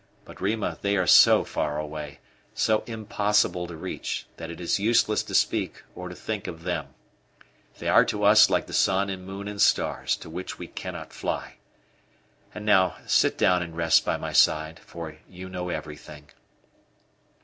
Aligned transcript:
But, 0.25 0.41
Rima, 0.41 0.79
they 0.81 0.97
are 0.97 1.05
so 1.05 1.43
far 1.43 1.77
away, 1.79 2.21
so 2.55 2.83
impossible 2.87 3.67
to 3.67 3.77
reach, 3.77 4.25
that 4.37 4.49
it 4.49 4.59
is 4.59 4.79
useless 4.79 5.21
to 5.21 5.35
speak 5.35 5.83
or 5.93 6.09
to 6.09 6.15
think 6.15 6.47
of 6.47 6.63
them. 6.63 6.95
They 7.77 7.87
are 7.87 8.03
to 8.05 8.23
us 8.23 8.49
like 8.49 8.65
the 8.65 8.73
sun 8.73 9.11
and 9.11 9.23
moon 9.27 9.47
and 9.47 9.61
stars, 9.61 10.15
to 10.15 10.29
which 10.31 10.57
we 10.57 10.65
cannot 10.65 11.13
fly. 11.13 11.57
And 12.51 12.65
now 12.65 12.95
sit 13.05 13.37
down 13.37 13.61
and 13.61 13.77
rest 13.77 14.03
by 14.03 14.17
my 14.17 14.33
side, 14.33 14.79
for 14.79 15.17
you 15.29 15.49
know 15.49 15.69
everything." 15.69 16.31